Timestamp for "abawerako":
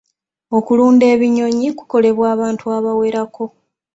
2.77-3.43